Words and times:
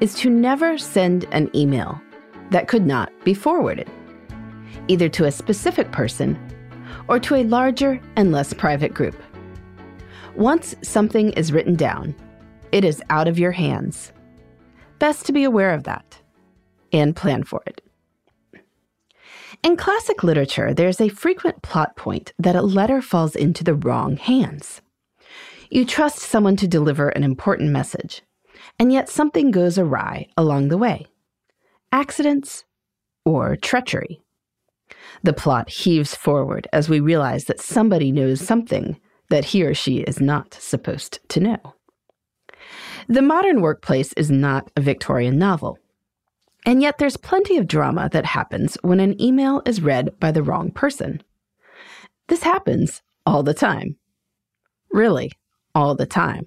is 0.00 0.14
to 0.14 0.30
never 0.30 0.78
send 0.78 1.26
an 1.32 1.50
email 1.54 2.00
that 2.50 2.68
could 2.68 2.86
not 2.86 3.12
be 3.24 3.34
forwarded, 3.34 3.90
either 4.88 5.08
to 5.08 5.24
a 5.24 5.32
specific 5.32 5.90
person 5.92 6.38
or 7.08 7.18
to 7.18 7.34
a 7.34 7.44
larger 7.44 8.00
and 8.16 8.32
less 8.32 8.52
private 8.52 8.94
group. 8.94 9.16
Once 10.36 10.74
something 10.82 11.32
is 11.32 11.52
written 11.52 11.74
down, 11.74 12.14
it 12.70 12.84
is 12.84 13.02
out 13.10 13.26
of 13.26 13.38
your 13.38 13.52
hands. 13.52 14.12
Best 14.98 15.26
to 15.26 15.32
be 15.32 15.44
aware 15.44 15.72
of 15.72 15.84
that 15.84 16.18
and 16.92 17.16
plan 17.16 17.42
for 17.42 17.62
it. 17.66 17.82
In 19.62 19.76
classic 19.76 20.22
literature, 20.22 20.72
there's 20.72 21.00
a 21.00 21.08
frequent 21.08 21.62
plot 21.62 21.96
point 21.96 22.32
that 22.38 22.54
a 22.54 22.62
letter 22.62 23.02
falls 23.02 23.34
into 23.34 23.64
the 23.64 23.74
wrong 23.74 24.16
hands. 24.16 24.80
You 25.70 25.84
trust 25.84 26.20
someone 26.20 26.56
to 26.56 26.68
deliver 26.68 27.08
an 27.08 27.24
important 27.24 27.70
message, 27.70 28.22
and 28.78 28.92
yet 28.92 29.08
something 29.08 29.50
goes 29.50 29.78
awry 29.78 30.28
along 30.36 30.68
the 30.68 30.78
way. 30.78 31.06
Accidents 31.92 32.64
or 33.24 33.56
treachery. 33.56 34.20
The 35.22 35.32
plot 35.32 35.68
heaves 35.68 36.14
forward 36.14 36.68
as 36.72 36.88
we 36.88 37.00
realize 37.00 37.44
that 37.44 37.60
somebody 37.60 38.12
knows 38.12 38.40
something 38.40 39.00
that 39.30 39.46
he 39.46 39.62
or 39.64 39.74
she 39.74 39.98
is 39.98 40.20
not 40.20 40.54
supposed 40.54 41.18
to 41.28 41.40
know. 41.40 41.74
The 43.08 43.22
modern 43.22 43.60
workplace 43.60 44.12
is 44.14 44.30
not 44.30 44.70
a 44.76 44.80
Victorian 44.80 45.38
novel. 45.38 45.78
And 46.66 46.82
yet 46.82 46.98
there's 46.98 47.16
plenty 47.16 47.56
of 47.56 47.66
drama 47.66 48.08
that 48.12 48.26
happens 48.26 48.76
when 48.82 49.00
an 49.00 49.20
email 49.20 49.62
is 49.64 49.80
read 49.80 50.18
by 50.20 50.32
the 50.32 50.42
wrong 50.42 50.70
person. 50.70 51.22
This 52.28 52.42
happens 52.42 53.02
all 53.24 53.42
the 53.42 53.54
time. 53.54 53.96
Really, 54.90 55.32
all 55.74 55.94
the 55.94 56.06
time. 56.06 56.46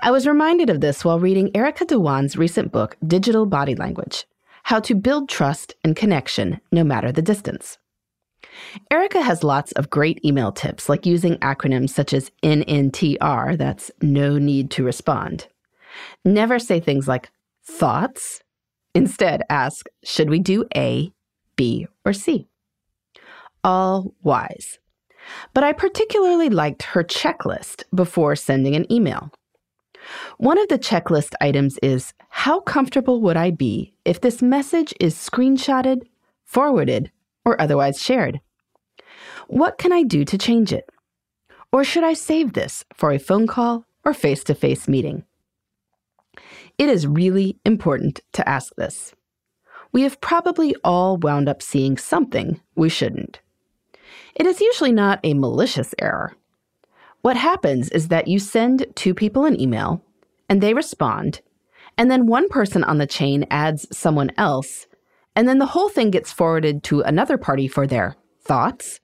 I 0.00 0.10
was 0.10 0.26
reminded 0.26 0.70
of 0.70 0.80
this 0.80 1.04
while 1.04 1.20
reading 1.20 1.50
Erica 1.54 1.84
Dhawan's 1.84 2.36
recent 2.36 2.72
book, 2.72 2.96
Digital 3.06 3.46
Body 3.46 3.74
Language 3.74 4.26
How 4.64 4.80
to 4.80 4.94
Build 4.94 5.28
Trust 5.28 5.74
and 5.84 5.96
Connection 5.96 6.60
No 6.72 6.84
Matter 6.84 7.12
the 7.12 7.22
Distance. 7.22 7.78
Erica 8.90 9.20
has 9.20 9.42
lots 9.44 9.72
of 9.72 9.90
great 9.90 10.24
email 10.24 10.52
tips, 10.52 10.88
like 10.88 11.06
using 11.06 11.36
acronyms 11.38 11.90
such 11.90 12.12
as 12.12 12.30
NNTR, 12.42 13.58
that's 13.58 13.90
no 14.00 14.38
need 14.38 14.70
to 14.72 14.84
respond. 14.84 15.48
Never 16.24 16.58
say 16.58 16.80
things 16.80 17.08
like 17.08 17.30
thoughts. 17.64 18.42
Instead, 18.94 19.42
ask, 19.50 19.86
should 20.04 20.30
we 20.30 20.38
do 20.38 20.66
A, 20.76 21.12
B, 21.56 21.86
or 22.04 22.12
C? 22.12 22.46
All 23.62 24.14
wise. 24.22 24.78
But 25.52 25.64
I 25.64 25.72
particularly 25.72 26.50
liked 26.50 26.82
her 26.82 27.02
checklist 27.02 27.84
before 27.94 28.36
sending 28.36 28.76
an 28.76 28.90
email. 28.92 29.32
One 30.38 30.58
of 30.58 30.68
the 30.68 30.78
checklist 30.78 31.34
items 31.40 31.78
is 31.82 32.12
How 32.28 32.60
comfortable 32.60 33.20
would 33.22 33.36
I 33.36 33.50
be 33.50 33.94
if 34.04 34.20
this 34.20 34.42
message 34.42 34.94
is 35.00 35.14
screenshotted, 35.14 36.02
forwarded, 36.44 37.10
or 37.44 37.60
otherwise 37.60 38.00
shared? 38.00 38.40
What 39.48 39.78
can 39.78 39.92
I 39.92 40.02
do 40.02 40.24
to 40.24 40.38
change 40.38 40.72
it? 40.72 40.88
Or 41.72 41.84
should 41.84 42.04
I 42.04 42.14
save 42.14 42.52
this 42.52 42.84
for 42.94 43.12
a 43.12 43.18
phone 43.18 43.46
call 43.46 43.84
or 44.04 44.14
face 44.14 44.44
to 44.44 44.54
face 44.54 44.88
meeting? 44.88 45.24
It 46.78 46.88
is 46.88 47.06
really 47.06 47.58
important 47.64 48.20
to 48.32 48.48
ask 48.48 48.74
this. 48.76 49.14
We 49.92 50.02
have 50.02 50.20
probably 50.20 50.74
all 50.82 51.16
wound 51.16 51.48
up 51.48 51.62
seeing 51.62 51.96
something 51.96 52.60
we 52.74 52.88
shouldn't. 52.88 53.40
It 54.34 54.46
is 54.46 54.60
usually 54.60 54.92
not 54.92 55.20
a 55.22 55.34
malicious 55.34 55.94
error. 56.00 56.34
What 57.24 57.38
happens 57.38 57.88
is 57.88 58.08
that 58.08 58.28
you 58.28 58.38
send 58.38 58.84
two 58.96 59.14
people 59.14 59.46
an 59.46 59.58
email 59.58 60.04
and 60.46 60.60
they 60.60 60.74
respond, 60.74 61.40
and 61.96 62.10
then 62.10 62.26
one 62.26 62.50
person 62.50 62.84
on 62.84 62.98
the 62.98 63.06
chain 63.06 63.46
adds 63.50 63.86
someone 63.96 64.30
else, 64.36 64.86
and 65.34 65.48
then 65.48 65.58
the 65.58 65.72
whole 65.72 65.88
thing 65.88 66.10
gets 66.10 66.30
forwarded 66.30 66.82
to 66.84 67.00
another 67.00 67.38
party 67.38 67.66
for 67.66 67.86
their 67.86 68.14
thoughts. 68.42 69.00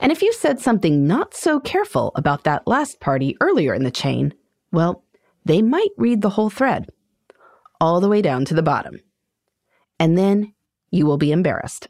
And 0.00 0.12
if 0.12 0.20
you 0.20 0.34
said 0.34 0.60
something 0.60 1.06
not 1.06 1.32
so 1.32 1.58
careful 1.58 2.12
about 2.14 2.44
that 2.44 2.66
last 2.66 3.00
party 3.00 3.38
earlier 3.40 3.72
in 3.72 3.84
the 3.84 3.90
chain, 3.90 4.34
well, 4.70 5.02
they 5.46 5.62
might 5.62 5.92
read 5.96 6.20
the 6.20 6.28
whole 6.28 6.50
thread, 6.50 6.90
all 7.80 8.02
the 8.02 8.08
way 8.10 8.20
down 8.20 8.44
to 8.44 8.54
the 8.54 8.62
bottom. 8.62 9.00
And 9.98 10.18
then 10.18 10.52
you 10.90 11.06
will 11.06 11.16
be 11.16 11.32
embarrassed. 11.32 11.88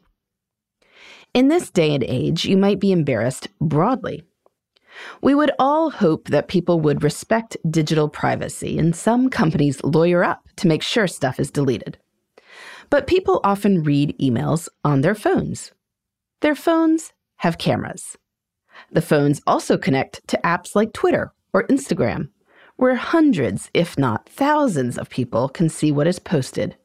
In 1.33 1.49
this 1.49 1.69
day 1.69 1.93
and 1.93 2.05
age, 2.05 2.45
you 2.45 2.55
might 2.55 2.79
be 2.79 2.93
embarrassed 2.93 3.49
broadly. 3.59 4.23
We 5.21 5.35
would 5.35 5.51
all 5.59 5.89
hope 5.89 6.27
that 6.29 6.47
people 6.47 6.79
would 6.79 7.03
respect 7.03 7.57
digital 7.69 8.09
privacy, 8.09 8.77
and 8.77 8.95
some 8.95 9.29
companies 9.29 9.83
lawyer 9.83 10.23
up 10.23 10.47
to 10.57 10.67
make 10.67 10.83
sure 10.83 11.07
stuff 11.07 11.39
is 11.39 11.51
deleted. 11.51 11.97
But 12.89 13.07
people 13.07 13.39
often 13.43 13.83
read 13.83 14.17
emails 14.19 14.67
on 14.83 15.01
their 15.01 15.15
phones. 15.15 15.71
Their 16.41 16.55
phones 16.55 17.13
have 17.37 17.57
cameras. 17.57 18.17
The 18.91 19.01
phones 19.01 19.41
also 19.47 19.77
connect 19.77 20.27
to 20.27 20.39
apps 20.43 20.75
like 20.75 20.93
Twitter 20.93 21.33
or 21.53 21.67
Instagram, 21.67 22.29
where 22.77 22.95
hundreds, 22.95 23.69
if 23.73 23.97
not 23.97 24.27
thousands, 24.27 24.97
of 24.97 25.09
people 25.09 25.49
can 25.49 25.69
see 25.69 25.91
what 25.91 26.07
is 26.07 26.19
posted 26.19 26.75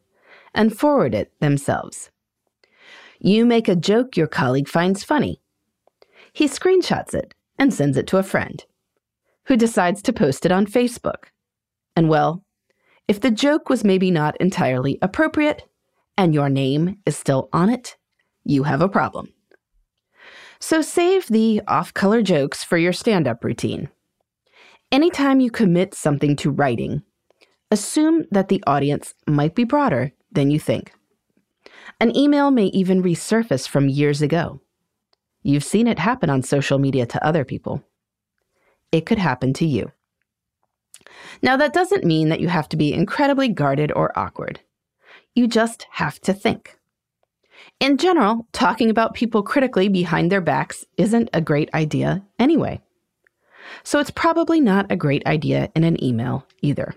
and 0.55 0.77
forward 0.77 1.15
it 1.15 1.33
themselves. 1.41 2.11
You 3.19 3.47
make 3.47 3.69
a 3.69 3.77
joke 3.77 4.17
your 4.17 4.27
colleague 4.27 4.69
finds 4.69 5.03
funny. 5.03 5.41
He 6.33 6.49
screenshots 6.49 7.15
it 7.15 7.35
and 7.59 7.73
sends 7.73 7.97
it 7.97 8.07
to 8.09 8.19
a 8.19 8.23
friend, 8.23 8.65
who 9.47 9.57
decides 9.57 10.03
to 10.03 10.13
post 10.13 10.47
it 10.47 10.53
on 10.53 10.67
Facebook. 10.67 11.27
And 11.95 12.09
well, 12.09 12.45
if 13.09 13.21
the 13.21 13.31
joke 13.31 13.69
was 13.69 13.85
maybe 13.85 14.11
not 14.11 14.37
entirely 14.41 14.99
appropriate 15.01 15.63
and 16.19 16.35
your 16.35 16.49
name 16.49 16.99
is 17.07 17.17
still 17.17 17.49
on 17.53 17.71
it, 17.71 17.97
you 18.45 18.65
have 18.65 18.81
a 18.81 18.89
problem. 18.89 19.33
So 20.59 20.83
save 20.83 21.29
the 21.29 21.61
off 21.69 21.93
color 21.93 22.23
jokes 22.23 22.65
for 22.65 22.79
your 22.79 22.93
stand 22.93 23.29
up 23.29 23.45
routine. 23.45 23.89
Anytime 24.91 25.41
you 25.41 25.51
commit 25.51 25.95
something 25.95 26.37
to 26.37 26.51
writing, 26.51 27.03
assume 27.71 28.25
that 28.31 28.49
the 28.49 28.63
audience 28.67 29.15
might 29.27 29.55
be 29.55 29.65
broader 29.65 30.13
than 30.33 30.51
you 30.51 30.59
think. 30.59 30.93
An 32.01 32.17
email 32.17 32.51
may 32.51 32.67
even 32.67 33.03
resurface 33.03 33.69
from 33.69 33.89
years 33.89 34.23
ago. 34.23 34.61
You've 35.47 35.63
seen 35.63 35.87
it 35.87 36.01
happen 36.01 36.29
on 36.29 36.43
social 36.43 36.81
media 36.81 37.07
to 37.07 37.25
other 37.25 37.45
people. 37.45 37.85
It 38.91 39.07
could 39.07 39.19
happen 39.19 39.53
to 39.55 39.65
you. 39.65 39.93
Now, 41.41 41.57
that 41.57 41.73
doesn't 41.73 42.03
mean 42.03 42.31
that 42.31 42.41
you 42.41 42.49
have 42.49 42.69
to 42.71 42.77
be 42.77 42.93
incredibly 42.93 43.47
guarded 43.47 43.93
or 43.93 44.19
awkward. 44.19 44.59
You 45.37 45.47
just 45.47 45.87
have 45.93 46.19
to 46.23 46.35
think. 46.35 46.77
In 47.79 47.97
general, 47.97 48.49
talking 48.51 48.91
about 48.91 49.15
people 49.15 49.45
critically 49.45 49.89
behind 49.89 50.33
their 50.33 50.41
backs 50.41 50.85
isn't 50.97 51.31
a 51.33 51.41
great 51.41 51.73
idea 51.75 52.25
anyway. 52.41 52.81
So 53.85 54.01
it's 54.01 54.11
probably 54.11 54.61
not 54.61 54.91
a 54.91 54.97
great 54.97 55.25
idea 55.27 55.71
in 55.77 55.85
an 55.85 56.03
email 56.03 56.45
either. 56.61 56.93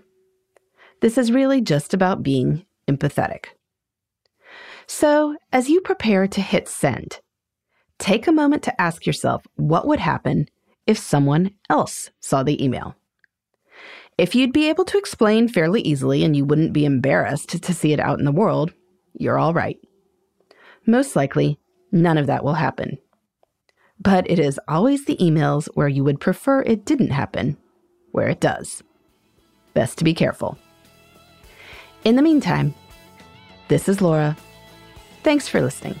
This 1.02 1.16
is 1.16 1.30
really 1.30 1.60
just 1.60 1.94
about 1.94 2.24
being 2.24 2.66
empathetic. 2.88 3.44
So, 4.88 5.36
as 5.52 5.68
you 5.68 5.80
prepare 5.80 6.26
to 6.26 6.40
hit 6.40 6.66
send, 6.68 7.20
take 8.00 8.26
a 8.26 8.32
moment 8.32 8.62
to 8.64 8.80
ask 8.80 9.06
yourself 9.06 9.46
what 9.56 9.86
would 9.86 10.00
happen 10.00 10.48
if 10.86 10.98
someone 10.98 11.52
else 11.68 12.10
saw 12.18 12.42
the 12.42 12.62
email. 12.62 12.96
If 14.18 14.34
you'd 14.34 14.52
be 14.52 14.68
able 14.68 14.84
to 14.86 14.98
explain 14.98 15.48
fairly 15.48 15.80
easily 15.82 16.24
and 16.24 16.36
you 16.36 16.44
wouldn't 16.44 16.72
be 16.72 16.84
embarrassed 16.84 17.62
to 17.62 17.72
see 17.72 17.92
it 17.92 18.00
out 18.00 18.18
in 18.18 18.24
the 18.24 18.32
world, 18.32 18.72
you're 19.14 19.38
all 19.38 19.54
right. 19.54 19.78
Most 20.86 21.14
likely, 21.14 21.58
none 21.92 22.18
of 22.18 22.26
that 22.26 22.44
will 22.44 22.54
happen. 22.54 22.98
But 23.98 24.30
it 24.30 24.38
is 24.38 24.58
always 24.66 25.04
the 25.04 25.16
emails 25.18 25.68
where 25.74 25.88
you 25.88 26.02
would 26.04 26.20
prefer 26.20 26.62
it 26.62 26.84
didn't 26.84 27.10
happen, 27.10 27.56
where 28.12 28.28
it 28.28 28.40
does. 28.40 28.82
Best 29.74 29.98
to 29.98 30.04
be 30.04 30.14
careful. 30.14 30.58
In 32.04 32.16
the 32.16 32.22
meantime, 32.22 32.74
this 33.68 33.88
is 33.88 34.00
Laura. 34.00 34.36
Thanks 35.22 35.46
for 35.46 35.60
listening. 35.60 36.00